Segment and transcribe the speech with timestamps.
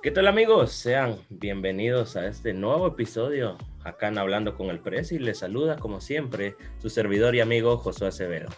[0.00, 0.72] ¿Qué tal amigos?
[0.72, 5.76] Sean bienvenidos a este nuevo episodio acá en Hablando con el Presi y les saluda
[5.76, 8.48] como siempre su servidor y amigo Josué Acevedo.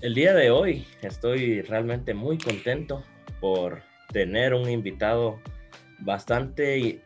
[0.00, 3.04] El día de hoy estoy realmente muy contento
[3.42, 3.82] por
[4.12, 5.40] tener un invitado
[5.98, 7.02] bastante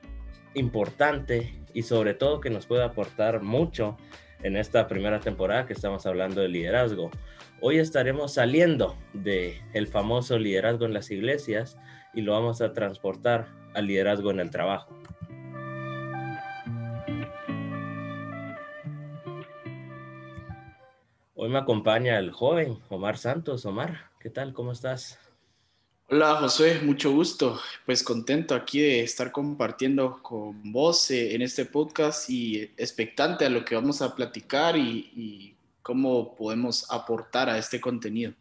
[0.52, 3.96] importante y sobre todo que nos puede aportar mucho
[4.42, 7.10] en esta primera temporada que estamos hablando de liderazgo.
[7.62, 11.78] Hoy estaremos saliendo de el famoso liderazgo en las iglesias
[12.12, 14.94] y lo vamos a transportar al liderazgo en el trabajo.
[21.34, 23.64] Hoy me acompaña el joven Omar Santos.
[23.64, 24.52] Omar, ¿qué tal?
[24.52, 25.25] ¿Cómo estás?
[26.08, 27.58] Hola José, mucho gusto.
[27.84, 33.50] Pues contento aquí de estar compartiendo con vos eh, en este podcast y expectante a
[33.50, 38.34] lo que vamos a platicar y, cómo podemos aportar a este contenido.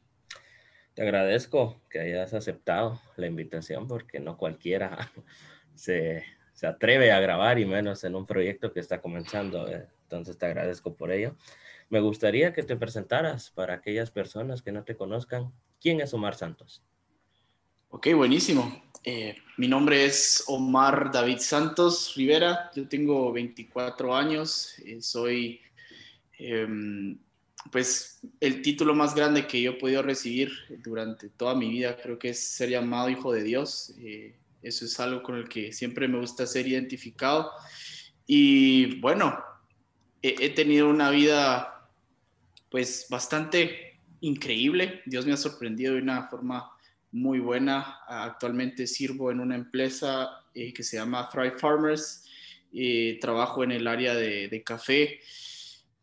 [0.93, 5.11] Te agradezco que hayas aceptado la invitación porque no cualquiera
[5.73, 9.67] se, se atreve a grabar y menos en un proyecto que está comenzando.
[9.67, 9.87] Eh.
[10.03, 11.35] Entonces te agradezco por ello.
[11.89, 15.51] Me gustaría que te presentaras para aquellas personas que no te conozcan.
[15.81, 16.83] ¿Quién es Omar Santos?
[17.95, 18.83] Ok, buenísimo.
[19.05, 25.61] Eh, mi nombre es Omar David Santos Rivera, yo tengo 24 años, eh, soy,
[26.37, 27.17] em,
[27.71, 30.51] pues, el título más grande que yo he podido recibir
[30.83, 33.93] durante toda mi vida, creo que es ser llamado hijo de Dios.
[33.99, 37.49] Eh, eso es algo con el que siempre me gusta ser identificado.
[38.27, 39.41] Y bueno,
[40.21, 41.89] he tenido una vida,
[42.69, 45.01] pues, bastante increíble.
[45.05, 46.74] Dios me ha sorprendido de una forma
[47.15, 47.99] muy buena.
[48.07, 52.23] Actualmente sirvo en una empresa eh, que se llama Thrive Farmers.
[52.73, 55.21] y trabajo en el área de, café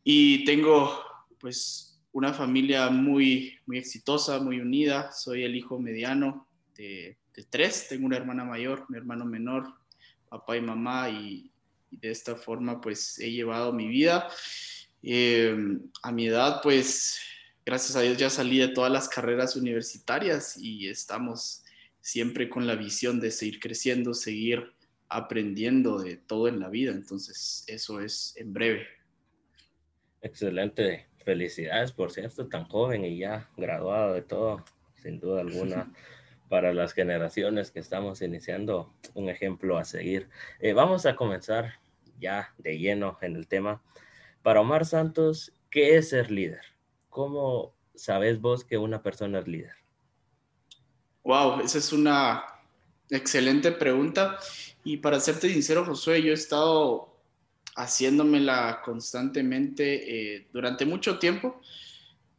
[0.03, 1.05] y tengo
[1.39, 5.13] pues una familia muy, muy exitosa, muy unida.
[5.13, 7.19] Soy el hijo mediano de,
[7.51, 7.89] tres.
[7.89, 9.71] Tengo una hermana mayor, un hermano menor,
[10.31, 11.51] papá y mamá y,
[11.91, 14.31] de esta forma pues he llevado mi vida.
[15.03, 15.55] Eh,
[16.03, 17.21] a mi edad pues
[17.65, 21.65] gracias a Dios ya salí de todas las carreras universitarias y estamos
[22.01, 24.75] siempre con la visión de seguir creciendo, seguir
[25.09, 26.93] aprendiendo de todo en la vida.
[26.93, 28.87] Entonces, eso es en breve.
[30.21, 31.07] Excelente.
[31.25, 34.65] Felicidades por cierto, tan joven y ya graduado de todo,
[35.01, 35.93] sin duda alguna,
[36.49, 40.29] para las generaciones que estamos iniciando, un ejemplo a seguir.
[40.59, 41.75] Eh, vamos a comenzar
[42.19, 43.83] ya de lleno en el tema.
[44.43, 46.72] Para Omar Santos, ¿qué es ser líder?
[47.13, 49.75] ¿Cómo sabes vos que una persona es líder?
[51.23, 52.43] Wow, esa es una
[53.11, 54.39] excelente pregunta.
[54.83, 57.15] Y para serte sincero, Josué, yo he estado
[57.77, 61.61] haciéndomela constantemente eh, durante mucho tiempo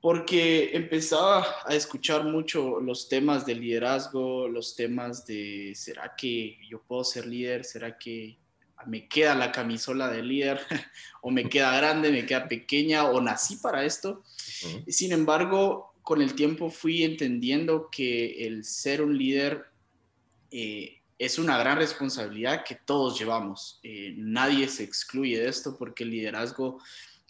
[0.01, 6.81] porque empezaba a escuchar mucho los temas de liderazgo, los temas de, ¿será que yo
[6.81, 7.63] puedo ser líder?
[7.63, 8.37] ¿Será que
[8.85, 10.59] me queda la camisola de líder
[11.21, 14.23] o me queda grande, me queda pequeña o nací para esto.
[14.87, 19.65] Sin embargo, con el tiempo fui entendiendo que el ser un líder
[20.51, 23.79] eh, es una gran responsabilidad que todos llevamos.
[23.83, 26.79] Eh, nadie se excluye de esto porque el liderazgo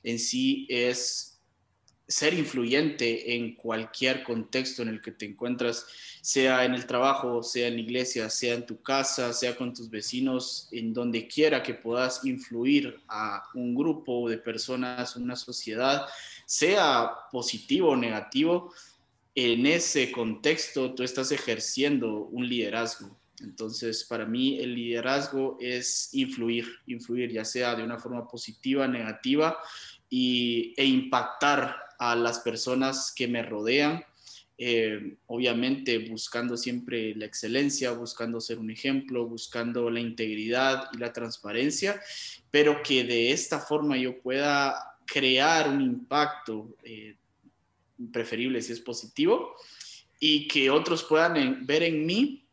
[0.03, 1.32] en sí es
[2.07, 5.87] ser influyente en cualquier contexto en el que te encuentras,
[6.21, 9.89] sea en el trabajo, sea en la iglesia, sea en tu casa, sea con tus
[9.89, 16.05] vecinos, en donde quiera que puedas influir a un grupo de personas, una sociedad,
[16.45, 18.73] sea positivo o negativo,
[19.35, 23.17] en ese contexto tú estás ejerciendo un liderazgo.
[23.39, 29.57] Entonces, para mí el liderazgo es influir, influir ya sea de una forma positiva, negativa,
[30.09, 31.75] y, e impactar
[32.11, 34.03] a las personas que me rodean,
[34.57, 41.11] eh, obviamente buscando siempre la excelencia, buscando ser un ejemplo, buscando la integridad y la
[41.11, 42.01] transparencia,
[42.51, 47.15] pero que de esta forma yo pueda crear un impacto eh,
[48.11, 49.55] preferible si es positivo
[50.19, 52.43] y que otros puedan ver en mí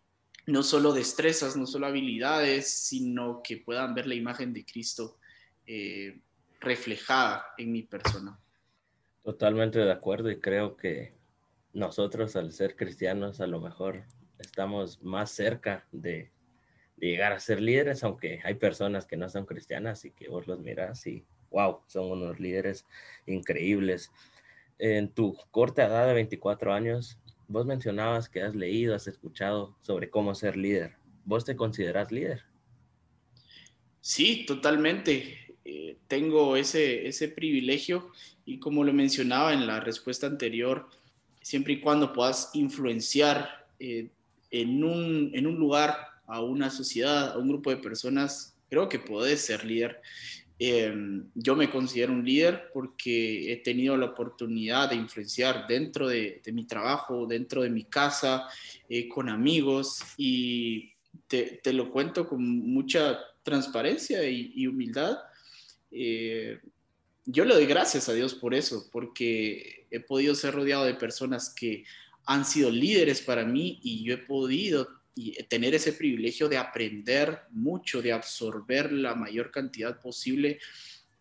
[0.47, 5.19] no solo destrezas, no solo habilidades, sino que puedan ver la imagen de Cristo
[5.67, 6.19] eh,
[6.61, 8.39] reflejada en mi persona.
[9.23, 11.15] Totalmente de acuerdo y creo que
[11.73, 14.05] nosotros al ser cristianos a lo mejor
[14.39, 16.31] estamos más cerca de,
[17.01, 20.61] llegar a ser líderes, aunque hay personas que no son cristianas y que vos los
[20.61, 22.87] miras y wow, son unos líderes
[23.27, 24.13] increíbles.
[24.79, 27.19] En tu corta edad de 24 años,
[27.49, 30.97] vos mencionabas que has leído, has escuchado sobre cómo ser líder.
[31.25, 32.45] ¿Vos te consideras líder?
[34.01, 35.50] Sí, totalmente.
[35.65, 38.11] Eh, tengo ese, ese privilegio
[38.47, 40.89] y como lo mencionaba en la respuesta anterior,
[41.41, 44.09] siempre y cuando puedas influenciar eh,
[44.51, 45.97] en, un, en un lugar,
[46.27, 50.01] a una sociedad, a un grupo de personas, creo que puedes ser líder.
[50.63, 56.43] Em, yo me considero un líder porque he tenido la oportunidad de influenciar dentro de,
[56.53, 58.47] mi trabajo, dentro de mi casa,
[58.89, 60.93] eh, con amigos y
[61.27, 65.17] te, lo cuento con mucha transparencia y, humildad.
[65.91, 66.59] Eh,
[67.27, 71.55] yo le doy gracias a Dios por eso, porque he podido ser rodeado de personas
[71.55, 71.85] que
[72.27, 74.89] han sido líderes para mí y yo he podido
[75.49, 80.59] tener ese privilegio de aprender mucho, de absorber la mayor cantidad posible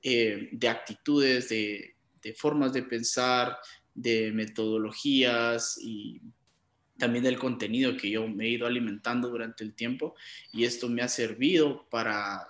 [0.01, 1.95] eh, de actitudes, de,
[2.37, 3.57] formas de pensar,
[3.93, 6.21] de metodologías y
[6.97, 10.15] también del contenido que yo me he ido alimentando durante el tiempo.
[10.53, 12.47] Y esto me ha servido para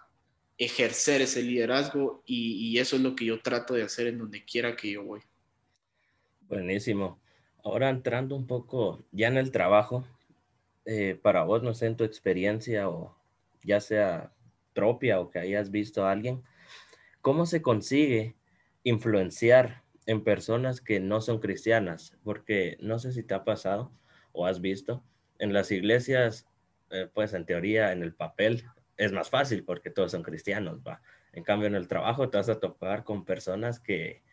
[0.60, 4.44] ejercer ese liderazgo y, y, eso es lo que yo trato de hacer en donde
[4.44, 5.22] quiera que yo voy.
[6.42, 7.20] Buenísimo.
[7.64, 10.06] Ahora entrando un poco ya en el trabajo,
[10.86, 13.16] eh, para vos, no sé, en tu experiencia o
[13.64, 14.34] ya sea
[14.74, 16.44] propia o que hayas visto a alguien,
[17.22, 18.36] ¿cómo se consigue
[18.84, 22.18] influenciar en personas que no son cristianas?
[22.24, 23.92] Porque no sé si te ha pasado
[24.32, 25.04] o has visto,
[25.38, 26.48] en las iglesias,
[26.90, 28.66] eh, pues en teoría, en el papel
[29.00, 31.02] es más fácil porque todos son cristianos, va.
[31.32, 34.24] En cambio, en el trabajo te vas a topar con personas que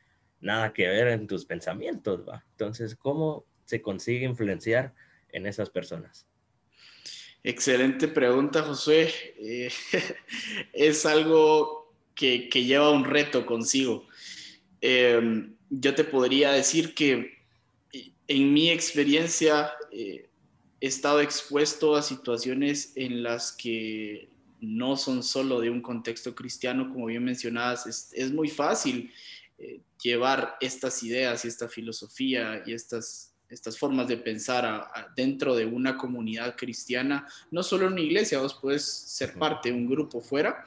[0.41, 2.45] nada que ver en tus pensamientos, va.
[2.51, 4.93] Entonces, ¿cómo se consigue influenciar
[5.31, 6.27] en esas personas?
[7.45, 9.09] Excelente pregunta, Josué.
[9.39, 9.71] Eh,
[10.73, 14.09] es algo que, lleva un reto consigo.
[14.81, 17.37] Em, yo te podría decir que
[18.27, 20.29] en mi experiencia eh,
[20.81, 26.89] he estado expuesto a situaciones en las que no son solo de un contexto cristiano,
[26.89, 29.13] como bien mencionabas, es, muy fácil
[29.59, 35.67] eh, llevar estas ideas y esta filosofía y estas estas formas de pensar dentro de
[35.67, 40.21] una comunidad cristiana, no solo en una iglesia, vos puedes ser parte de un grupo
[40.21, 40.65] fuera,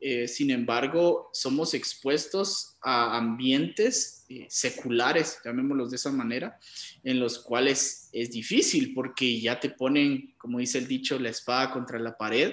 [0.00, 6.58] eh, sin embargo, somos expuestos a ambientes eh, seculares, llamémoslos de esa manera,
[7.02, 11.72] en los cuales es difícil porque ya te ponen, como dice el dicho, la espada
[11.72, 12.52] contra la pared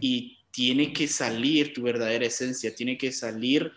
[0.00, 3.72] y tiene que salir tu verdadera esencia, tiene que salir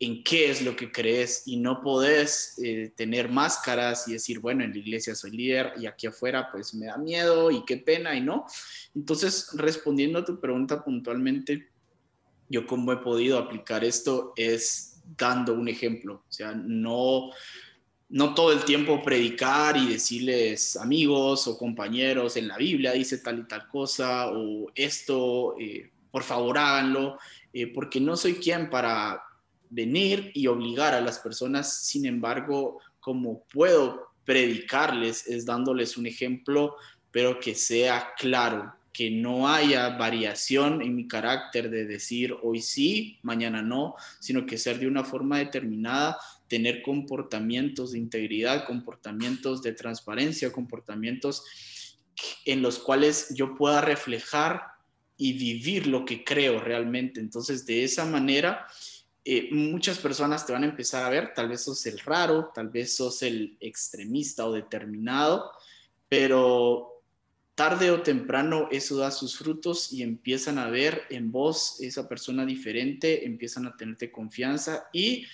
[0.00, 4.62] en qué es lo que crees y no podés eh, tener máscaras y decir, bueno,
[4.64, 8.14] en la iglesia soy líder y aquí afuera pues me da miedo y qué pena
[8.14, 8.46] y no.
[8.94, 11.68] Entonces, respondiendo a tu pregunta puntualmente,
[12.48, 17.30] yo cómo he podido aplicar esto es dando un ejemplo, o sea, no
[18.10, 23.40] no todo el tiempo predicar y decirles amigos o compañeros en la Biblia dice tal
[23.40, 27.18] y tal cosa o esto, eh, por favor háganlo,
[27.52, 29.22] eh, porque no soy quien para
[29.68, 36.76] venir y obligar a las personas, sin embargo, como puedo predicarles es dándoles un ejemplo,
[37.10, 43.20] pero que sea claro, que no haya variación en mi carácter de decir hoy sí,
[43.22, 46.18] mañana no, sino que ser de una forma determinada,
[46.48, 51.44] tener comportamientos de integridad, comportamientos de transparencia, comportamientos
[52.44, 54.62] en los cuales yo pueda reflejar
[55.16, 57.20] y vivir lo que creo realmente.
[57.20, 58.66] Entonces, de esa manera,
[59.24, 62.68] eh, muchas personas te van a empezar a ver, tal vez sos el raro, tal
[62.68, 65.52] vez sos el extremista o determinado,
[66.08, 66.97] pero
[67.58, 72.46] tarde o temprano eso da sus frutos y empiezan a ver en vos esa persona
[72.46, 75.26] diferente, empiezan a tenerte confianza y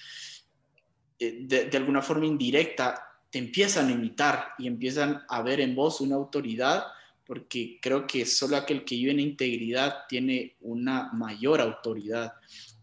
[1.18, 5.74] eh, de, de alguna forma indirecta te empiezan a imitar y empiezan a ver en
[5.74, 6.84] vos una autoridad
[7.26, 12.32] porque creo que solo aquel que vive en integridad tiene una mayor autoridad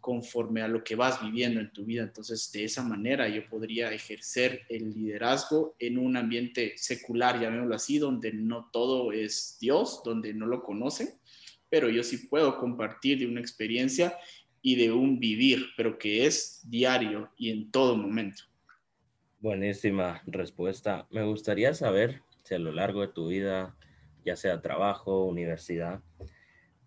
[0.01, 2.03] conforme a lo que vas viviendo en tu vida.
[2.03, 7.99] Entonces, de esa manera yo podría ejercer el liderazgo en un ambiente secular, llamémoslo así,
[7.99, 11.09] donde no todo es Dios, donde no lo conocen,
[11.69, 14.17] pero yo sí puedo compartir de una experiencia
[14.61, 18.43] y de un vivir, pero que es diario y en todo momento.
[19.39, 21.07] Buenísima respuesta.
[21.09, 23.75] Me gustaría saber si a lo largo de tu vida,
[24.25, 26.01] ya sea trabajo, universidad,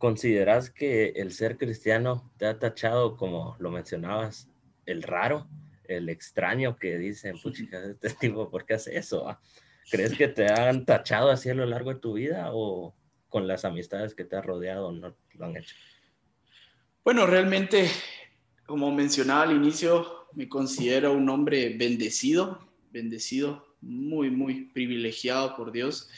[0.05, 4.51] ¿Consideras que el ser cristiano te ha tachado, como lo mencionabas,
[4.85, 5.49] el raro,
[5.85, 9.27] el extraño que dicen, puchica, este tipo, ¿por qué hace eso?
[9.27, 9.41] Ah?
[9.91, 12.95] ¿Crees que te han tachado así a lo largo de tu vida o
[13.31, 15.75] con las amistades que te has rodeado no lo han hecho?
[17.03, 17.89] Bueno, realmente,
[18.67, 26.11] como mencionaba al inicio, me considero un hombre bendecido, bendecido muy, muy privilegiado por Dios.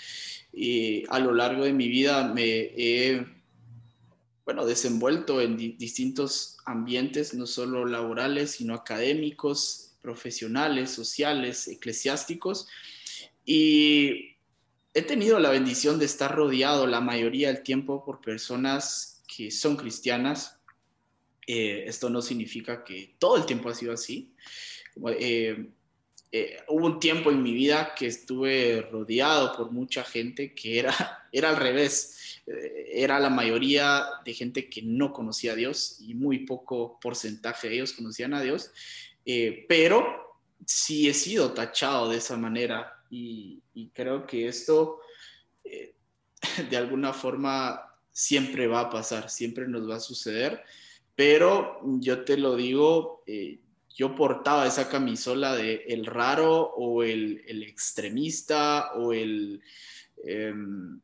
[0.53, 3.36] Y a lo largo de mi vida me he,
[4.47, 12.69] bueno, desenvuelto en distintos ambientes, no solo laborales, sino académicos, profesionales, sociales, eclesiásticos.
[13.45, 14.37] Y
[14.95, 19.77] he tenido la bendición de estar rodeado la mayoría del tiempo por personas que son
[19.77, 20.61] cristianas.
[21.45, 24.33] Eh, esto no significa que todo el tiempo ha sido así.
[25.19, 25.71] Eh,
[26.31, 30.95] eh, hubo un tiempo en mi vida que estuve rodeado por mucha gente que era,
[31.33, 32.36] era al revés.
[32.47, 37.75] Era la mayoría de gente que no conocía a Dios y muy poco porcentaje de
[37.75, 38.71] ellos conocían a Dios.
[39.69, 40.27] pero
[40.65, 43.63] sí he sido tachado de esa manera y,
[43.93, 45.01] creo que esto
[45.65, 45.95] eh,
[46.71, 50.63] de alguna forma siempre va a pasar, siempre nos va a suceder,
[51.15, 53.61] pero yo te lo digo, eh,
[53.95, 59.63] yo portaba esa camisola de el raro o el, extremista o el,
[60.25, 61.01] em,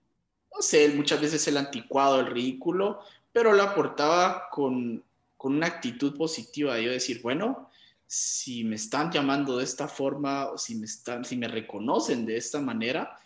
[0.55, 3.01] no sé, muchas veces el anticuado, el ridículo,
[3.33, 5.03] pero la portaba con,
[5.37, 7.71] con una actitud positiva yo decir, bueno,
[8.07, 12.37] si me están llamando de esta forma o si me, están, si me reconocen de
[12.37, 13.19] esta manera,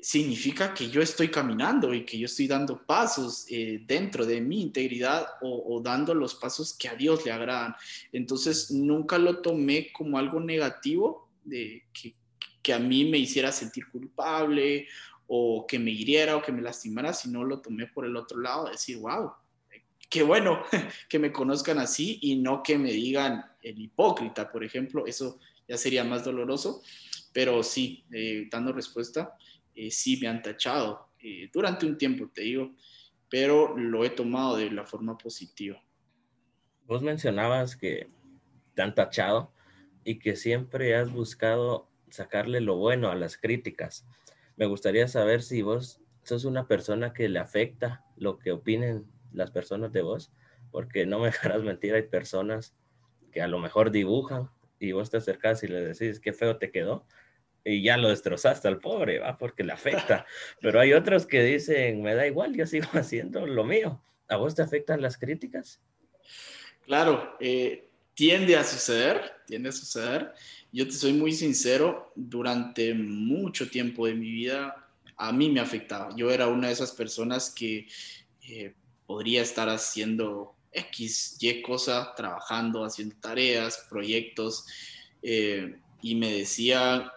[0.00, 4.62] significa que yo estoy caminando y que yo estoy dando pasos eh, dentro de mi
[4.62, 7.74] integridad o, dando los pasos que a Dios le agradan.
[8.12, 12.14] Entonces, nunca lo tomé como algo negativo, de que,
[12.62, 14.86] que a mí me hiciera sentir culpable
[15.28, 18.70] o que me hiriera o que me lastimara, sino lo tomé por el otro lado,
[18.70, 19.30] decir, wow,
[20.08, 20.62] qué bueno
[21.08, 25.76] que me conozcan así y no que me digan el hipócrita, por ejemplo, eso ya
[25.76, 26.82] sería más doloroso,
[27.32, 29.36] pero sí, eh, dando respuesta,
[29.74, 32.74] eh, sí me han tachado eh, durante un tiempo, te digo,
[33.28, 35.82] pero lo he tomado de la forma positiva.
[36.86, 38.08] Vos mencionabas que
[38.74, 39.52] te han tachado
[40.04, 44.06] y que siempre has buscado sacarle lo bueno a las críticas.
[44.58, 49.52] Me gustaría saber si vos sos una persona que le afecta lo que opinen las
[49.52, 50.32] personas de vos,
[50.72, 52.74] porque no me dejarás mentir, hay personas
[53.30, 54.50] que a lo mejor dibujan
[54.80, 57.06] y vos te acercás y le decís qué feo te quedó
[57.64, 60.26] y ya lo destrozaste al pobre, va, porque le afecta.
[60.60, 64.02] Pero hay otros que dicen, me da igual, yo sigo haciendo lo mío.
[64.28, 65.80] ¿A vos te afectan las críticas?
[66.84, 70.32] Claro, eh, tiende a suceder, tiende a suceder.
[70.72, 76.14] Yo te soy muy sincero, durante mucho tiempo de mi vida a mí me afectaba.
[76.16, 77.88] Yo era una de esas personas que
[78.48, 78.74] eh,
[79.06, 84.64] podría estar haciendo X, Y cosa, trabajando, haciendo tareas, proyectos,
[85.22, 87.12] eh, y me decía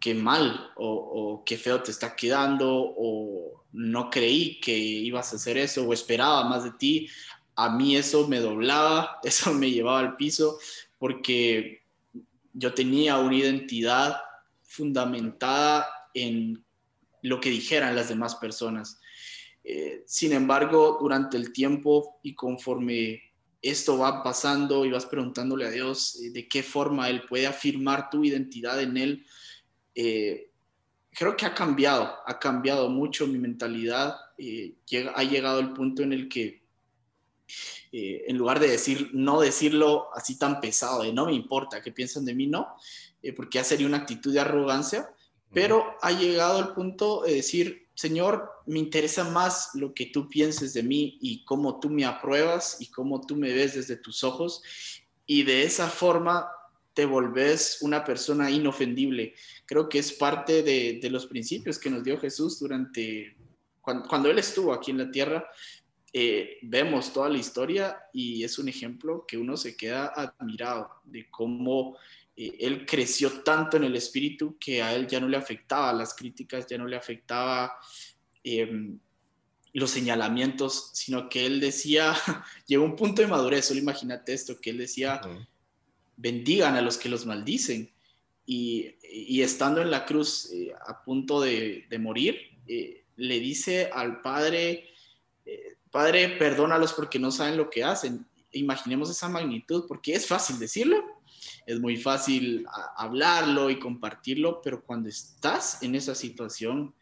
[0.00, 5.36] qué mal o, o, qué feo te está quedando o no creí que ibas a
[5.36, 7.08] hacer eso o esperaba más de ti.
[7.54, 10.58] A mí eso me doblaba, eso me llevaba al piso
[10.98, 11.81] porque
[12.52, 14.16] yo tenía una identidad
[14.62, 16.64] fundamentada en
[17.22, 19.00] lo que dijeran las demás personas.
[19.64, 23.22] Eh, sin embargo, durante el tiempo y conforme
[23.60, 28.10] esto va pasando y vas preguntándole a Dios eh, de qué forma Él puede afirmar
[28.10, 29.26] tu identidad en Él,
[29.94, 30.50] eh,
[31.12, 34.16] creo que ha cambiado, ha cambiado mucho mi mentalidad.
[35.14, 36.61] ha llegado el punto en el que,
[37.92, 42.24] en lugar de decir, no decirlo así tan pesado, de no me importa qué piensan
[42.24, 42.68] de mí, no,
[43.36, 45.08] porque ya sería una actitud de arrogancia,
[45.52, 50.72] pero ha llegado el punto de decir, Señor, me interesa más lo que tú pienses
[50.72, 54.62] de mí y cómo tú me apruebas y cómo tú me ves desde tus ojos.
[55.26, 56.48] Y de esa forma
[56.94, 59.34] te volvés una persona inofendible.
[59.66, 63.36] Creo que es parte de, los principios que nos dio Jesús durante,
[63.80, 65.46] cuando, Él estuvo aquí en la tierra.
[66.14, 71.30] Eh, vemos toda la historia y es un ejemplo que uno se queda admirado de
[71.30, 71.96] cómo
[72.36, 76.12] eh, él creció tanto en el espíritu que a él ya no le afectaba las
[76.12, 77.72] críticas, ya no le afectaba
[78.44, 78.98] em,
[79.72, 82.14] los señalamientos, sino que él decía,
[82.66, 85.18] llegó un punto de madurez, solo imagínate esto, que él decía,
[86.18, 87.90] bendigan a los que los maldicen.
[88.44, 88.96] Y,
[89.40, 94.88] estando en la cruz eh, a punto de, morir, le dice al Padre,
[95.92, 98.26] Padre, perdónalos porque no saben lo que hacen.
[98.50, 101.04] Imaginemos esa magnitud, porque es fácil decirlo,
[101.66, 106.94] es muy fácil hablarlo y compartirlo, pero cuando estás en esa situación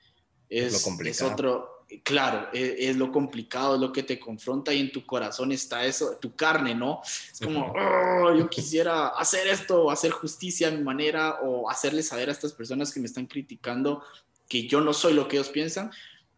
[0.49, 4.92] es, es, otro, claro, e, es, lo complicado, es lo que te confronta y en
[4.92, 7.00] tu corazón está eso, tu carne, ¿no?
[7.04, 12.28] Es como, oh, yo quisiera hacer esto, hacer justicia a mi manera o hacerle saber
[12.28, 14.02] a estas personas que me están criticando
[14.49, 15.92] que yo no soy lo que ellos piensan,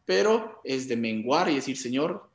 [0.04, 2.28] pero es de menguar y decir, Señor,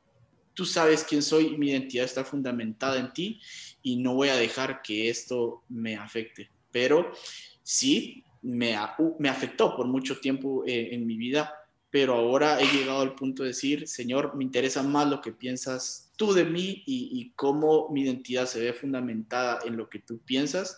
[0.58, 3.40] tú sabes quién soy, mi identidad está fundamentada en ti
[3.80, 6.50] y no voy a dejar que esto me afecte.
[6.72, 7.12] Pero
[7.62, 8.76] sí, me,
[9.20, 11.54] me afectó por mucho tiempo eh, en mi vida,
[11.90, 16.10] pero ahora he llegado al punto de decir, Señor, me interesa más lo que piensas
[16.16, 20.18] tú de mí y, y cómo mi identidad se ve fundamentada en lo que tú
[20.24, 20.76] piensas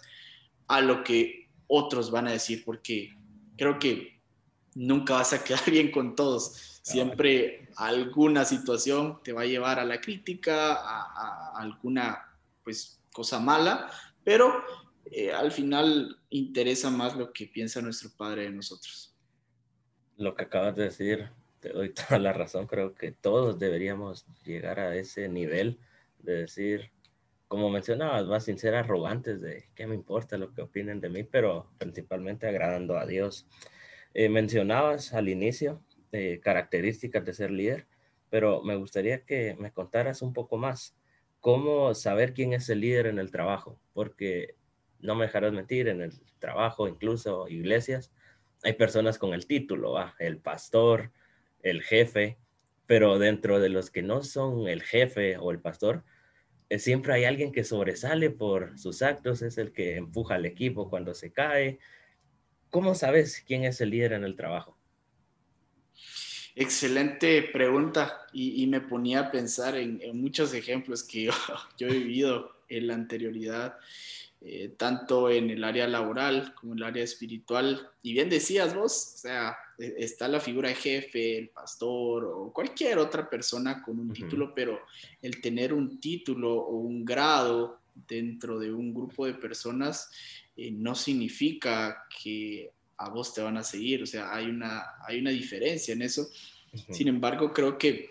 [0.68, 3.16] a lo que otros van a decir, porque
[3.56, 4.20] creo que
[4.74, 6.80] nunca vas a quedar bien con todos.
[6.82, 12.26] Siempre alguna situación te va a llevar a la crítica, a, alguna
[12.64, 13.90] pues, cosa mala,
[14.24, 14.62] pero
[15.10, 19.14] eh, al final interesa más lo que piensa nuestro Padre de nosotros.
[20.16, 22.66] Lo que acabas de decir, te doy toda la razón.
[22.66, 25.78] Creo que todos deberíamos llegar a ese nivel
[26.18, 26.90] de decir,
[27.48, 31.24] como mencionabas, más sin ser arrogantes de qué me importa lo que opinen de mí,
[31.24, 33.46] pero principalmente agradando a Dios.
[34.12, 35.80] Eh, mencionabas al inicio
[36.42, 37.86] características de ser líder,
[38.30, 40.96] pero me gustaría que me contaras un poco más
[41.40, 44.56] cómo saber quién es el líder en el trabajo, porque
[45.00, 48.12] no me dejarás mentir, en el trabajo, incluso iglesias,
[48.62, 51.12] hay personas con el título, el pastor,
[51.62, 52.38] el jefe,
[52.86, 56.04] pero dentro de los que no son el jefe o el pastor,
[56.68, 60.90] eh, siempre hay alguien que sobresale por sus actos, es el que empuja al equipo
[60.90, 61.78] cuando se cae.
[62.70, 64.79] ¿Cómo sabes quién es el líder en el trabajo?
[66.60, 71.24] Excelente pregunta y, me ponía a pensar en, muchos ejemplos que
[71.78, 73.78] yo, he vivido en la anterioridad,
[74.42, 77.88] eh, tanto en el área laboral como en el área espiritual.
[78.02, 82.52] Y bien decías vos, o sea, e, está la figura de jefe, el pastor o
[82.52, 84.80] cualquier otra persona con un título, pero
[85.22, 90.10] el tener un título o un grado dentro de un grupo de personas
[90.58, 95.18] eh, no significa que a vos te van a seguir, o sea, hay una, hay
[95.18, 96.28] una diferencia en eso.
[96.90, 98.10] Sin embargo, creo que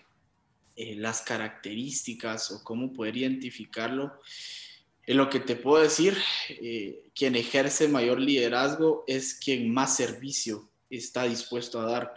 [0.76, 4.20] eh, las características o cómo poder identificarlo,
[5.06, 6.18] en lo que te puedo decir,
[6.50, 12.14] eh, quien ejerce mayor liderazgo es quien más servicio está dispuesto a dar.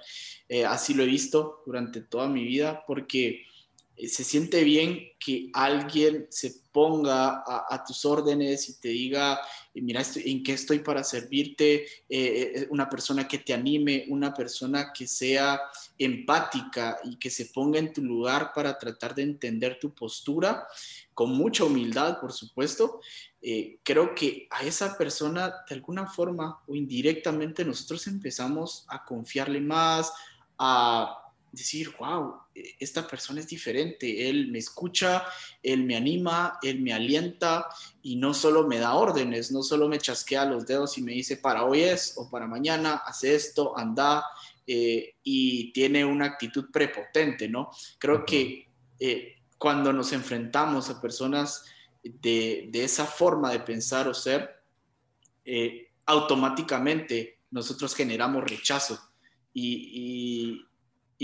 [0.49, 3.47] Eh, así lo he visto durante toda mi vida porque
[3.97, 9.41] se siente bien que alguien se ponga a, tus órdenes y te diga,
[9.75, 11.87] eh, mira, en qué estoy para servirte,
[12.71, 15.61] una persona que te anime, una persona que sea
[15.99, 20.67] empática y que se ponga en tu lugar para tratar de entender tu postura,
[21.15, 23.01] con mucha humildad, por supuesto,
[23.41, 29.61] eh, creo que a esa persona, de alguna forma o indirectamente, nosotros empezamos a confiarle
[29.61, 30.13] más,
[30.59, 31.22] a
[31.53, 35.25] decir, wow, esta persona es diferente, él me escucha,
[35.63, 37.69] él me anima, él me alienta
[38.03, 41.37] y no solo me da órdenes, no solo me chasquea los dedos y me dice
[41.37, 44.25] para hoy es o para mañana, hace esto, anda
[44.67, 47.71] eh, y tiene una actitud prepotente, ¿no?
[47.99, 48.67] Creo que
[48.99, 51.65] eh, cuando nos enfrentamos a personas
[52.03, 54.63] de, esa forma de pensar o ser,
[55.45, 58.99] eh, automáticamente nosotros generamos rechazo
[59.55, 60.65] y,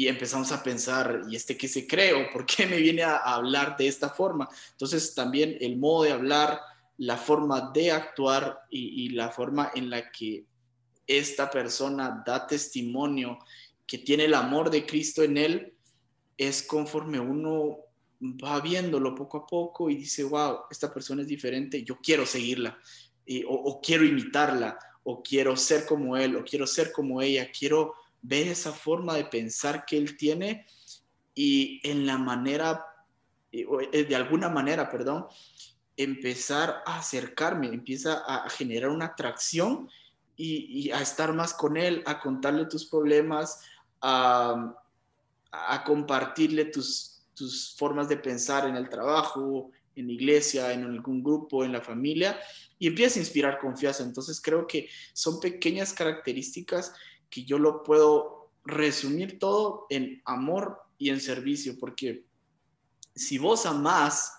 [0.06, 2.12] empezamos a pensar, ¿y este qué se cree?
[2.12, 4.48] ¿O por qué me viene a, hablar de esta forma?
[4.70, 6.60] Entonces también el modo de hablar,
[6.98, 10.44] la forma de actuar y, la forma en la que
[11.06, 13.38] esta persona da testimonio
[13.86, 15.74] que tiene el amor de Cristo en él,
[16.36, 17.78] es conforme uno
[18.22, 22.78] va viéndolo poco a poco y dice, wow, esta persona es diferente, yo quiero seguirla,
[23.46, 28.48] o, quiero imitarla, o quiero ser como él, o quiero ser como ella, quiero ver
[28.48, 30.66] esa forma de pensar que él tiene
[31.34, 32.84] y en la manera,
[33.52, 35.26] eh, de alguna manera, perdón,
[35.96, 39.88] empezar a acercarme, empieza a generar una atracción
[40.36, 43.60] y, a estar más con él, a contarle tus problemas,
[44.00, 44.76] a,
[45.50, 51.22] a compartirle tus, tus formas de pensar en el trabajo, en la iglesia, en algún
[51.22, 52.38] grupo, en la familia,
[52.78, 54.02] y empieza a inspirar confianza.
[54.02, 56.92] Entonces creo que son pequeñas características
[57.30, 62.24] que yo lo puedo resumir todo en amor y en servicio, porque
[63.14, 64.34] si vos amás,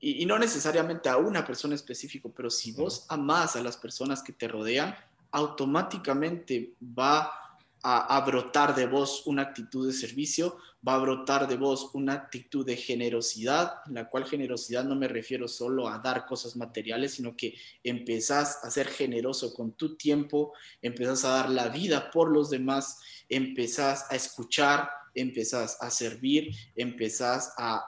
[0.00, 4.22] y, y no necesariamente a una persona específica, pero si vos amás a las personas
[4.22, 4.94] que te rodean,
[5.30, 7.43] automáticamente va
[7.86, 12.64] a, brotar de vos una actitud de servicio, va a brotar de vos una actitud
[12.64, 17.36] de generosidad, en la cual generosidad no me refiero solo a dar cosas materiales, sino
[17.36, 22.48] que empezás a ser generoso con tu tiempo, empezás a dar la vida por los
[22.48, 27.84] demás, empezás a escuchar, empezás a servir, empezás a,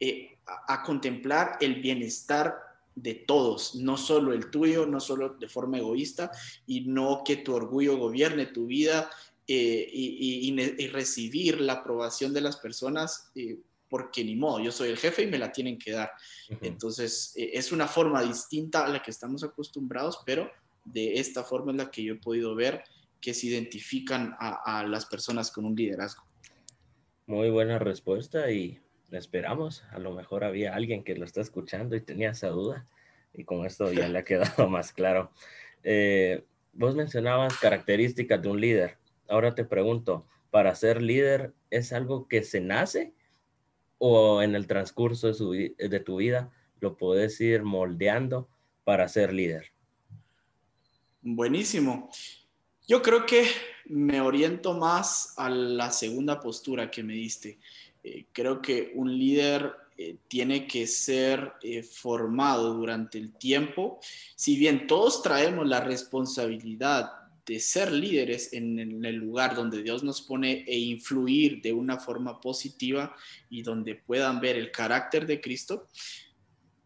[0.00, 2.67] eh, a contemplar el bienestar
[3.02, 6.30] de todos, no solo el tuyo, no solo de forma egoísta,
[6.66, 9.10] y no que tu orgullo gobierne tu vida
[9.46, 13.58] eh, y, recibir la aprobación de las personas, eh,
[13.88, 16.10] porque ni modo, yo soy el jefe y me la tienen que dar.
[16.60, 20.50] Entonces, eh, es una forma distinta a la que estamos acostumbrados, pero
[20.84, 22.82] de esta forma es la que yo he podido ver
[23.20, 26.24] que se identifican a, a las personas con un liderazgo.
[27.26, 29.84] Muy buena respuesta y esperamos.
[29.90, 32.86] A lo mejor había alguien que lo está escuchando y tenía esa duda
[33.32, 35.30] y con esto ya le ha quedado más claro.
[35.82, 38.98] Eh, vos mencionabas características de un líder.
[39.28, 43.12] Ahora te pregunto, ¿para ser líder es algo que se nace
[43.98, 48.48] o en el transcurso de, de tu vida lo puedes ir moldeando
[48.84, 49.72] para ser líder?
[51.20, 52.10] Buenísimo.
[52.86, 53.46] Yo creo que
[53.84, 57.58] me oriento más a la segunda postura que me diste.
[58.08, 64.00] Eh, creo que un líder eh, tiene que ser eh, formado durante el tiempo.
[64.34, 67.10] Si bien todos traemos la responsabilidad
[67.44, 72.40] de ser líderes en, el lugar donde Dios nos pone e influir de una forma
[72.40, 73.14] positiva
[73.48, 75.86] y donde puedan ver el carácter de Cristo,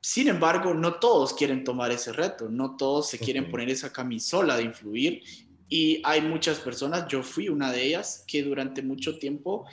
[0.00, 4.56] sin embargo, no todos quieren tomar ese reto, no todos se quieren poner esa camisola
[4.56, 5.22] de influir
[5.68, 9.64] y hay muchas personas, yo fui una de ellas, que durante mucho tiempo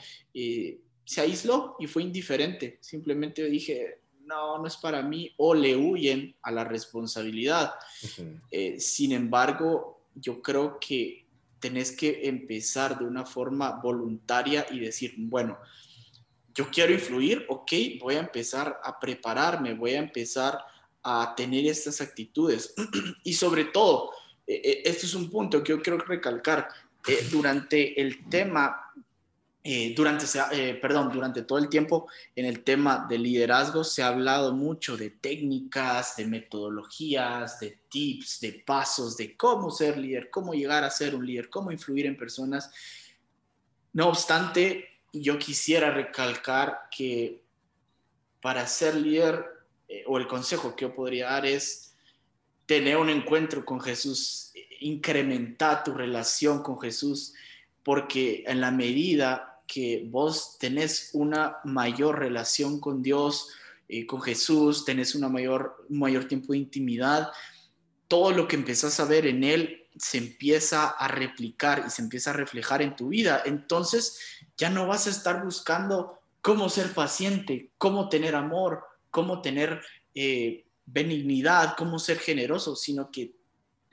[1.10, 2.78] se aisló y fue indiferente.
[2.80, 7.72] Simplemente dije, no, no es para mí, o le huyen a la responsabilidad.
[8.48, 11.26] Eh, sin embargo, yo creo que
[11.58, 15.58] tenés que empezar de una forma voluntaria y decir, bueno,
[16.54, 20.60] yo quiero influir, ok, voy a empezar a prepararme, voy a empezar
[21.02, 22.72] a tener estas actitudes.
[23.24, 24.12] y sobre todo,
[24.46, 26.68] eh, eh, esto es un punto que yo quiero recalcar,
[27.30, 28.89] durante el tema
[29.62, 34.08] eh, durante, eh, perdón, durante todo el tiempo en el tema de liderazgo se ha
[34.08, 40.54] hablado mucho de técnicas, de metodologías, de tips, de pasos, de cómo ser líder, cómo
[40.54, 42.70] llegar a ser un líder, cómo influir en personas.
[43.92, 47.42] No obstante, yo quisiera recalcar que
[48.40, 49.44] para ser líder,
[49.88, 51.94] eh, o el consejo que yo podría dar es
[52.64, 57.34] tener un encuentro con Jesús, incrementar tu relación con Jesús,
[57.82, 63.50] porque en la medida que vos tenés una mayor relación con Dios,
[63.88, 67.30] eh, con Jesús, tenés una mayor, mayor tiempo de intimidad,
[68.08, 72.30] todo lo que empezás a ver en Él se empieza a replicar y se empieza
[72.30, 73.42] a reflejar en tu vida.
[73.44, 74.18] Entonces
[74.56, 79.82] ya no vas a estar buscando cómo ser paciente, cómo tener amor, cómo tener
[80.16, 83.36] eh, benignidad, cómo ser generoso, sino que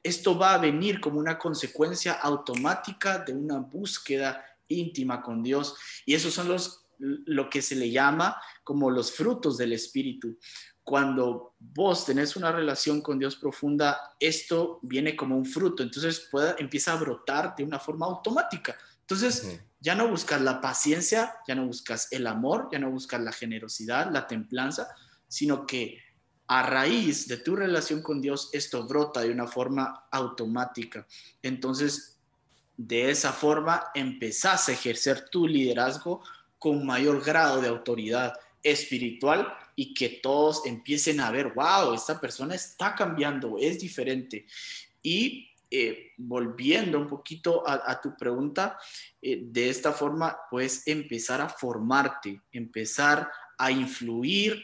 [0.01, 5.75] esto va a venir como una consecuencia automática de una búsqueda íntima con Dios.
[6.05, 10.37] Y esos son los, lo que se le llama como los frutos del Espíritu.
[10.83, 16.55] Cuando vos tenés una relación con Dios profunda, esto viene como un fruto, entonces puede,
[16.59, 18.77] empieza a brotar de una forma automática.
[19.01, 23.31] Entonces, ya no buscas la paciencia, ya no buscas el amor, ya no buscas la
[23.31, 24.89] generosidad, la templanza,
[25.27, 25.99] sino que
[26.47, 31.05] a raíz de tu relación con Dios, esto brota de una forma automática.
[31.41, 32.16] Entonces,
[32.77, 36.23] de esa forma empezás a ejercer tu liderazgo
[36.59, 42.55] con mayor grado de autoridad espiritual y que todos empiecen a ver, wow, esta persona
[42.55, 44.45] está cambiando, es diferente.
[45.01, 48.77] Y eh, volviendo un poquito a, tu pregunta,
[49.21, 54.63] eh, de esta forma puedes empezar a formarte, empezar a influir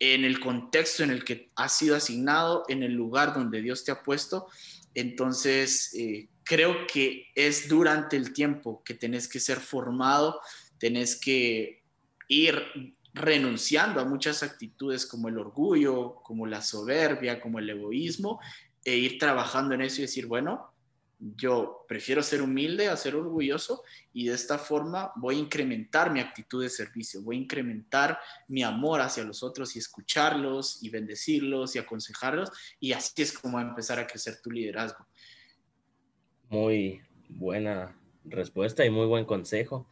[0.00, 3.92] en el contexto en el que has sido asignado, en el lugar donde Dios te
[3.92, 4.48] ha puesto.
[4.94, 10.40] Entonces, eh, creo que es durante el tiempo que tenés que ser formado,
[10.78, 11.82] tenés que
[12.26, 18.40] ir renunciando a muchas actitudes como el orgullo, como la soberbia, como el egoísmo,
[18.82, 20.72] e ir trabajando en eso y decir, bueno,
[21.18, 23.82] yo prefiero ser humilde a ser orgulloso
[24.12, 28.62] y de esta forma voy a incrementar mi actitud de servicio, voy a incrementar mi
[28.62, 33.64] amor hacia los otros y escucharlos y bendecirlos y aconsejarlos y así es como va
[33.64, 35.07] a empezar a crecer tu liderazgo.
[36.50, 39.86] Muy buena respuesta y muy buen consejo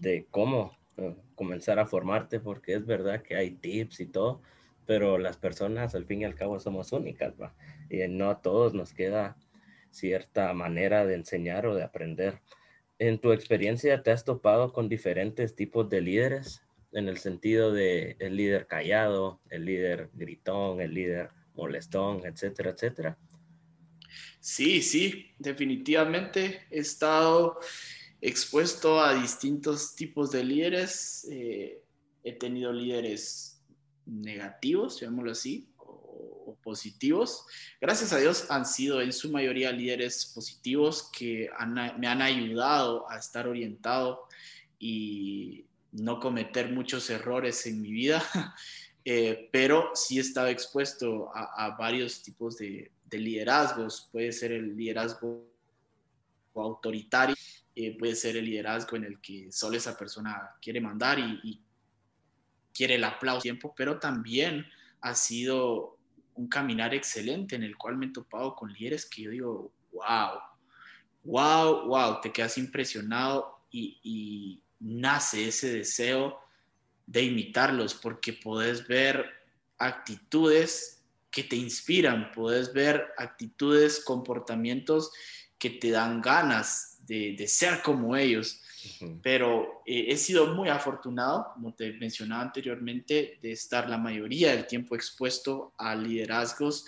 [0.00, 4.42] de cómo eh, comenzar a formarte, porque es verdad que hay tips y todo,
[4.86, 7.54] pero las personas al fin y al cabo somos únicas, ¿va?
[7.88, 9.36] y no a todos nos queda
[9.90, 12.40] cierta manera de enseñar o de aprender.
[12.98, 16.62] En tu experiencia, ¿te has topado con diferentes tipos de líderes?
[16.90, 23.18] En el sentido de el líder callado, el líder gritón, el líder molestón, etcétera, etcétera.
[24.40, 27.58] Sí, sí, definitivamente he estado
[28.20, 31.26] expuesto a distintos tipos de líderes.
[31.30, 31.82] Eh,
[32.22, 33.62] he tenido líderes
[34.06, 37.46] negativos, llamémoslo así, o, positivos.
[37.80, 41.48] Gracias a Dios han sido en su mayoría líderes positivos que
[41.98, 44.26] me han ayudado a estar orientado
[44.78, 48.22] y no cometer muchos errores en mi vida.
[49.06, 54.08] Eh, pero sí he estado expuesto a varios tipos de, diferentes liderazgos.
[54.10, 55.46] Puede ser el liderazgo
[56.54, 57.34] autoritario,
[57.74, 61.60] eh, puede ser el liderazgo en el que solo esa persona quiere mandar y, y
[62.72, 64.64] quiere el aplauso tiempo, pero también
[65.00, 65.98] ha sido
[66.34, 70.40] un caminar excelente en el cual me he topado con líderes que yo digo, wow,
[71.24, 76.40] wow, wow, te quedas impresionado y, y nace ese deseo
[77.06, 79.24] de imitarlos porque podés ver
[79.78, 81.03] actitudes
[81.34, 85.10] que te inspiran, puedes ver actitudes, comportamientos
[85.58, 88.60] que te dan ganas de, ser como ellos.
[89.22, 94.66] Pero eh, he sido muy afortunado, como te mencionaba anteriormente, de estar la mayoría del
[94.66, 96.84] tiempo expuesto a liderazgos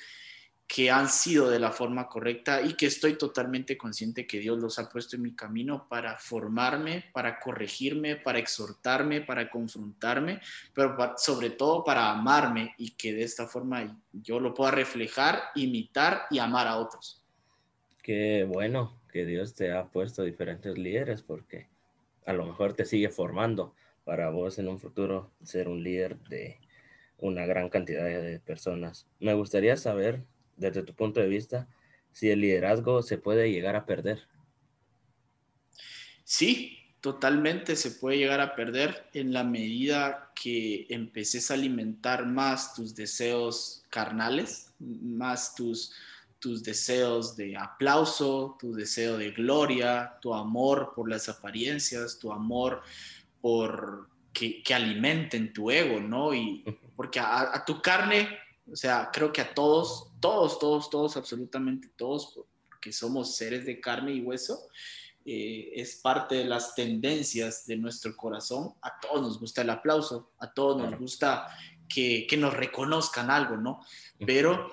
[0.66, 4.78] que han sido de la forma correcta y que estoy totalmente consciente que Dios los
[4.78, 10.40] ha puesto en mi camino para formarme, para corregirme, para exhortarme, para confrontarme,
[10.74, 16.22] pero sobre todo para amarme y que de esta forma yo lo pueda reflejar, imitar
[16.30, 17.22] y amar a otros.
[18.02, 21.68] Qué bueno que Dios te ha puesto diferentes líderes porque
[22.24, 23.74] a lo mejor te sigue formando
[24.04, 26.58] para vos en un futuro ser un líder de
[27.18, 29.06] una gran cantidad de personas.
[29.20, 30.24] Me gustaría saber
[30.56, 31.68] desde tu punto de vista,
[32.12, 34.26] si el liderazgo se puede llegar a perder.
[36.24, 42.74] Sí, totalmente se puede llegar a perder en la medida que empeces a alimentar más
[42.74, 45.92] tus deseos carnales, más tus,
[46.38, 52.82] tus deseos de aplauso, tu deseo de gloria, tu amor por las apariencias, tu amor
[53.40, 56.34] por que, alimenten tu ego, ¿no?
[56.34, 56.64] Y
[56.96, 62.38] porque a tu carne o sea, creo que a todos, todos, todos, todos, absolutamente todos,
[62.68, 64.68] porque somos seres de carne y hueso,
[65.24, 68.74] eh, es parte de las tendencias de nuestro corazón.
[68.82, 71.46] A todos nos gusta el aplauso, a todos nos gusta
[71.88, 73.80] que, que nos reconozcan algo, ¿no?
[74.24, 74.70] Pero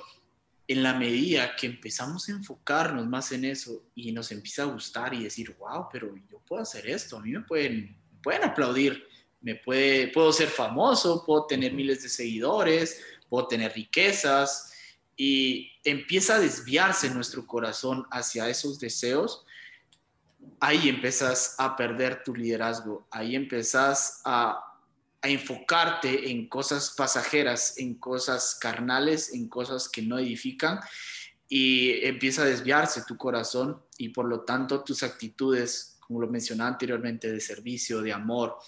[0.68, 5.14] en la medida que empezamos a enfocarnos más en eso y nos empieza a gustar
[5.14, 9.06] y decir, wow, pero yo puedo hacer esto, a mí me pueden, pueden aplaudir,
[9.42, 13.02] me puede, puedo ser famoso, puedo tener miles de seguidores,
[13.34, 14.72] puedo tener riquezas
[15.18, 19.44] y empieza a desviarse nuestro corazón hacia esos deseos,
[20.60, 24.64] ahí empiezas a perder tu liderazgo, ahí empiezas a,
[25.20, 30.80] a enfocarte en cosas pasajeras, en cosas carnales, en cosas que no edifican
[31.50, 36.70] y empieza a desviarse tu corazón y por lo tanto tus actitudes, como lo mencionaba
[36.70, 38.60] anteriormente, de servicio, de amor,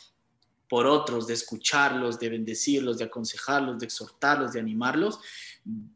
[0.76, 5.22] por otros, de escucharlos, de bendecirlos, de aconsejarlos, de exhortarlos, de animarlos,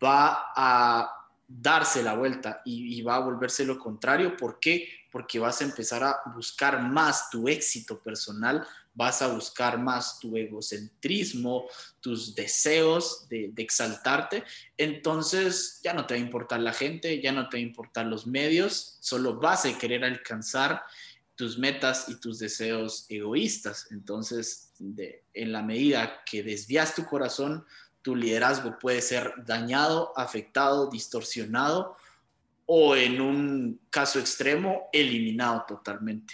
[0.02, 1.12] va a
[1.46, 4.38] darse la vuelta y, va a volverse lo contrario.
[4.38, 4.88] ¿Por qué?
[5.12, 10.38] Porque vas a empezar a buscar más tu éxito personal, vas a buscar más tu
[10.38, 11.66] egocentrismo,
[12.00, 14.46] tus deseos de, exaltarte.
[14.78, 18.06] Entonces ya no te va a importar la gente, ya no te va a importar
[18.06, 20.84] los medios, solo vas a querer alcanzar
[21.40, 23.88] tus metas y tus deseos egoístas.
[23.92, 24.74] Entonces,
[25.34, 27.64] en la medida que desvías tu corazón,
[28.02, 31.96] tu liderazgo puede ser dañado, afectado, distorsionado
[32.66, 36.34] o en un caso extremo, eliminado totalmente.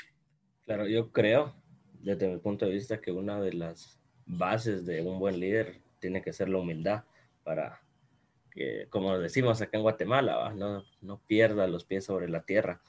[0.65, 1.53] Claro, yo creo,
[2.01, 6.23] desde mi punto de vista, que una de las bases de un buen líder tiene
[6.23, 7.03] que ser la humildad
[7.43, 7.79] para
[8.49, 12.81] que, como decimos acá en Guatemala, no, no pierda los pies sobre la tierra.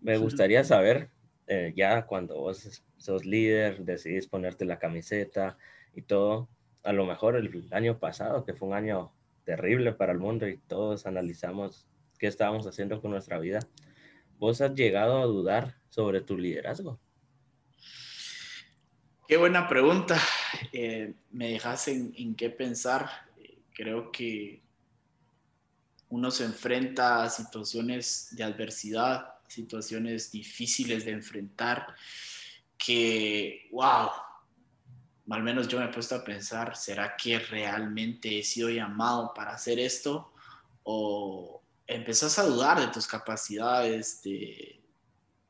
[0.00, 1.10] Me gustaría saber
[1.46, 5.56] eh, ya cuando vos sos líder, decidís ponerte la camiseta
[5.94, 6.48] y todo,
[6.82, 9.12] a lo mejor el año pasado, que fue un año
[9.44, 11.86] terrible para el mundo y todos analizamos
[12.18, 13.60] qué estábamos haciendo con nuestra vida,
[14.38, 16.98] vos has llegado a dudar sobre tu liderazgo.
[19.28, 20.20] Qué buena pregunta.
[20.72, 23.10] Eh, me dejas en, qué pensar.
[23.72, 24.62] Creo que
[26.08, 31.94] uno se enfrenta a situaciones de adversidad situaciones difíciles de enfrentar
[32.76, 34.10] que, wow,
[35.30, 39.52] al menos yo me he puesto a pensar, ¿será que realmente he sido llamado para
[39.52, 40.32] hacer esto?
[40.84, 44.82] O empezás a dudar de tus capacidades, de,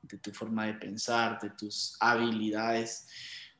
[0.02, 3.08] de tu forma de pensar, de tus habilidades,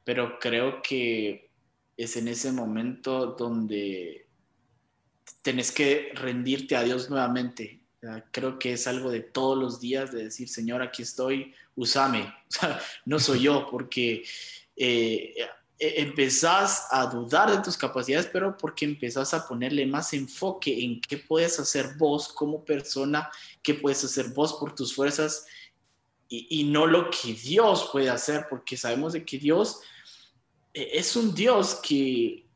[0.05, 1.51] pero creo que
[1.97, 4.29] es en ese momento donde
[5.43, 7.86] tenés que rendirte a Dios nuevamente
[8.31, 12.33] creo que es algo de todos los días de decir, Señor, aquí estoy, úsame.
[13.05, 14.25] no soy yo, porque
[14.77, 15.35] eh,
[15.79, 21.01] e-, empezás a dudar de tus capacidades, pero porque empezás a ponerle más enfoque en
[21.01, 23.31] qué puedes hacer vos como persona,
[23.63, 25.47] qué puedes hacer vos por tus fuerzas
[26.29, 29.81] y, y no lo que Dios puede hacer, porque sabemos de que Dios
[30.77, 32.47] e-, es un Dios que,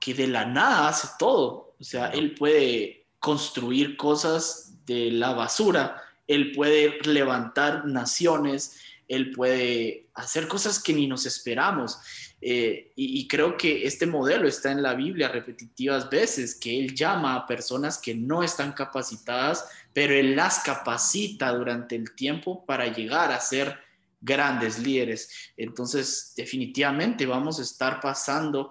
[0.00, 1.76] que de la nada hace todo.
[1.78, 10.08] O sea, Él puede construir cosas de la basura, Él puede levantar naciones, Él puede
[10.12, 11.98] hacer cosas que ni nos esperamos.
[12.42, 17.34] Eh, y, creo que este modelo está en la Biblia repetitivas veces, que Él llama
[17.34, 23.32] a personas que no están capacitadas, pero Él las capacita durante el tiempo para llegar
[23.32, 23.78] a ser
[24.20, 25.30] grandes líderes.
[25.56, 28.70] Entonces, definitivamente vamos a estar pasando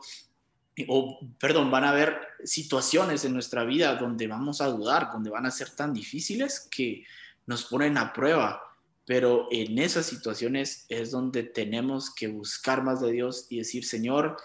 [0.87, 5.45] o perdón, van a haber situaciones en nuestra vida donde vamos a dudar, donde van
[5.45, 7.05] a ser tan difíciles que
[7.45, 8.61] nos ponen a prueba.
[9.05, 14.37] Pero en esas situaciones es donde tenemos que buscar más de Dios y decir, Señor,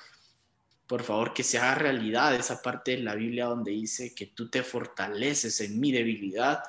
[0.86, 4.48] por favor, que se haga realidad esa parte de la Biblia donde dice que tú
[4.48, 6.62] te fortaleces en mi debilidad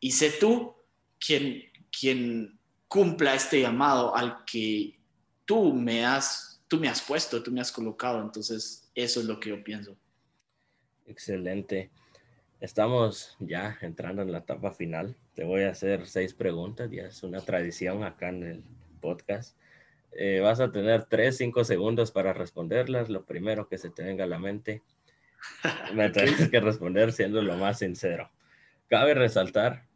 [0.00, 0.74] y sé tú
[1.20, 4.98] quien, quien cumpla este llamado al que
[5.44, 8.20] tú me has, tú me has puesto, tú me has colocado.
[8.20, 9.96] Entonces, eso es lo que yo pienso.
[11.06, 11.90] Excelente.
[12.60, 15.14] Estamos ya entrando en la etapa final.
[15.34, 18.64] Te voy a hacer seis preguntas, ya es una tradición acá en el
[19.00, 19.56] podcast.
[20.12, 23.10] Eh, vas a tener tres, cinco segundos para responderlas.
[23.10, 24.82] Lo primero que se te venga a la mente,
[25.94, 28.30] me tienes que responder siendo lo más sincero.
[28.88, 29.86] Cabe resaltar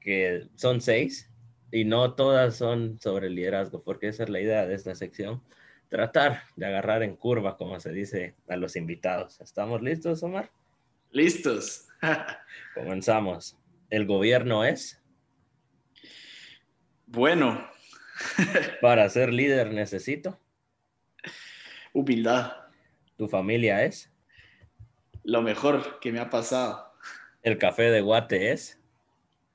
[0.00, 1.30] que son seis
[1.72, 5.42] y no todas son sobre liderazgo, porque esa es la idea de esta sección
[5.90, 9.40] tratar de agarrar en curva, como se dice a los invitados.
[9.40, 10.50] ¿Estamos listos, Omar?
[11.10, 11.88] Listos.
[12.74, 13.58] Comenzamos.
[13.90, 15.02] ¿El gobierno es?
[17.06, 17.68] Bueno.
[18.80, 20.38] Para ser líder necesito.
[21.92, 22.52] Humildad.
[23.16, 24.12] ¿Tu familia es?
[25.24, 26.92] Lo mejor que me ha pasado.
[27.42, 28.80] ¿El café de Guate es?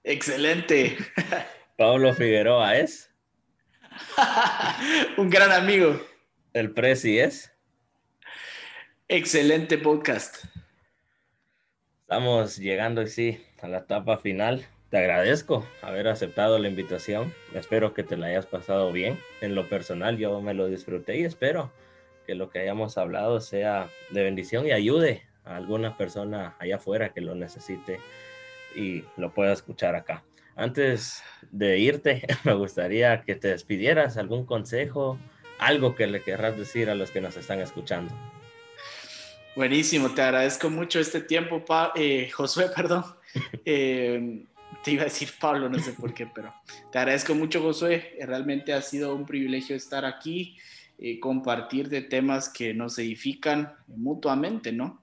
[0.04, 0.98] Excelente.
[1.78, 3.10] ¿Pablo Figueroa es?
[5.18, 6.00] Un gran amigo.
[6.56, 7.52] El Prezi es.
[9.10, 10.46] Excelente podcast.
[12.00, 14.66] Estamos llegando, sí, a la etapa final.
[14.90, 17.34] Te agradezco haber aceptado la invitación.
[17.54, 19.20] Espero que te la hayas pasado bien.
[19.42, 21.74] En lo personal, yo me lo disfruté y espero
[22.26, 27.12] que lo que hayamos hablado sea de bendición y ayude a alguna persona allá afuera
[27.12, 28.00] que lo necesite
[28.78, 30.24] y lo pueda escuchar acá.
[30.56, 35.20] Antes de irte, me gustaría que te despidieras, algún consejo,
[35.60, 38.14] algo que le querrás decir a los que nos están escuchando.
[39.56, 41.64] Buenísimo, te agradezco mucho este tiempo,
[41.96, 43.06] eh, Josué, perdón.
[43.64, 44.44] Eh,
[44.84, 46.54] te iba a decir Pablo, no sé por qué, pero
[46.92, 48.18] te agradezco mucho, Josué.
[48.22, 50.58] Realmente ha sido un privilegio estar aquí,
[51.00, 55.02] eh, compartir de temas que nos edifican mutuamente, ¿no?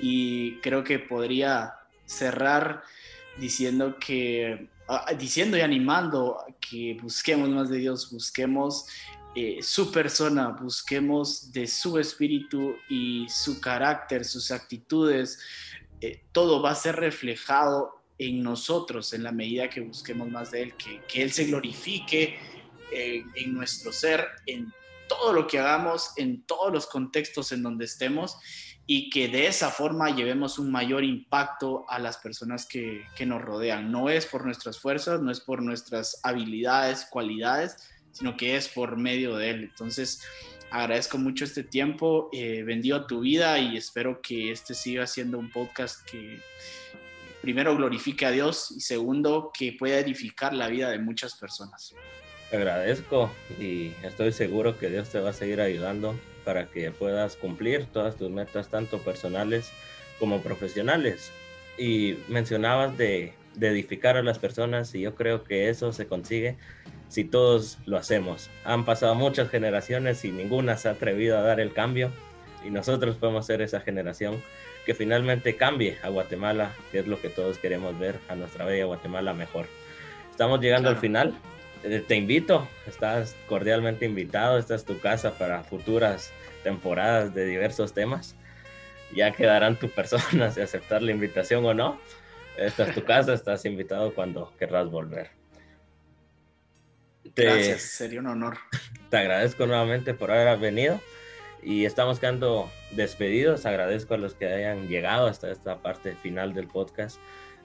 [0.00, 2.82] Y creo que podría cerrar
[3.38, 8.86] diciendo que, ah, diciendo y animando que busquemos más de Dios, busquemos
[9.40, 15.38] eh, su persona, busquemos de su espíritu y su carácter, sus actitudes,
[16.00, 20.62] eh, todo va a ser reflejado en nosotros en la medida que busquemos más de
[20.62, 22.36] Él, que, Él se glorifique
[22.90, 24.72] eh, en nuestro ser, en
[25.08, 28.38] todo lo que hagamos, en todos los contextos en donde estemos
[28.86, 33.40] y que de esa forma llevemos un mayor impacto a las personas que, que nos
[33.40, 33.92] rodean.
[33.92, 37.76] No es por nuestras fuerzas, no es por nuestras habilidades, cualidades,
[38.18, 39.62] sino que es por medio de Él.
[39.64, 40.22] Entonces,
[40.70, 45.50] agradezco mucho este tiempo, eh, bendigo tu vida y espero que este siga siendo un
[45.50, 46.40] podcast que
[47.40, 51.94] primero glorifique a Dios y segundo que pueda edificar la vida de muchas personas.
[52.50, 57.36] Te agradezco y estoy seguro que Dios te va a seguir ayudando para que puedas
[57.36, 59.70] cumplir todas tus metas, tanto personales
[60.18, 61.30] como profesionales.
[61.76, 66.56] Y mencionabas de, de edificar a las personas y yo creo que eso se consigue
[67.08, 68.50] si todos lo hacemos.
[68.64, 72.10] Han pasado muchas generaciones y ninguna se ha atrevido a dar el cambio
[72.64, 74.42] y nosotros podemos ser esa generación
[74.84, 78.86] que finalmente cambie a Guatemala, que es lo que todos queremos ver, a nuestra bella
[78.86, 79.66] Guatemala mejor.
[80.30, 81.34] Estamos llegando al final.
[81.84, 86.32] Eh, te invito, estás cordialmente invitado, esta es tu casa para futuras
[86.64, 88.34] temporadas de diversos temas.
[89.14, 92.00] Ya quedarán tus personas de aceptar la invitación o no.
[92.56, 95.37] Esta es tu casa, estás invitado cuando querrás volver.
[97.42, 98.58] Gracias, sería un honor.
[99.10, 101.00] Te agradezco nuevamente por haber venido
[101.62, 103.66] y estamos quedando despedidos.
[103.66, 107.18] Agradezco a los que hayan llegado hasta esta parte final del podcast.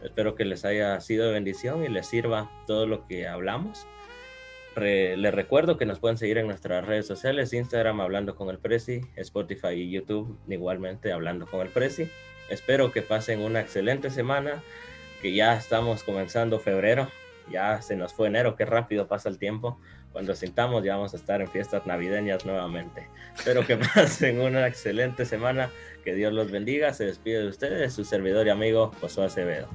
[0.03, 3.87] Espero que les haya sido de bendición y les sirva todo lo que hablamos.
[4.75, 9.01] les recuerdo que nos pueden seguir en nuestras redes sociales, Instagram hablando con el Prezi,
[9.15, 12.09] Spotify y YouTube igualmente hablando con el Prezi.
[12.49, 14.61] Espero que pasen una excelente semana,
[15.21, 17.09] que ya estamos comenzando febrero,
[17.51, 19.79] ya se nos fue enero, qué rápido pasa el tiempo.
[20.11, 23.07] cuando sintamos ya vamos a estar en fiestas navideñas nuevamente.
[23.35, 25.71] Espero que pasen una excelente semana,
[26.03, 29.67] que Dios los bendiga, se despide de ustedes, su servidor y amigo Josué Acevedo.